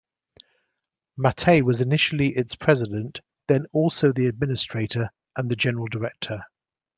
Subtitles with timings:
[1.15, 6.41] Mattei was initially its president, then also the administrator and the general director.